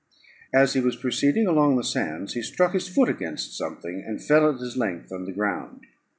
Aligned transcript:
As 0.51 0.73
he 0.73 0.79
was 0.81 0.95
proceeding 0.95 1.45
along 1.45 1.75
the 1.75 1.83
sands, 1.83 2.33
he 2.33 2.41
struck 2.41 2.73
his 2.73 2.87
foot 2.87 3.07
against 3.07 3.55
something, 3.55 4.03
and 4.03 4.19
fell 4.19 4.51
at 4.51 4.59
his 4.59 4.75
length 4.75 5.11
on 5.11 5.25
the 5.25 5.31
ground. 5.31 5.81